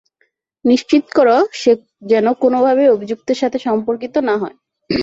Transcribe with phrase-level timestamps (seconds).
[0.65, 1.71] নিশ্চিত করো, সে
[2.01, 4.55] যেন কোনোভাবেই অভিযুক্তের সাথে সম্পর্কিত না হয়।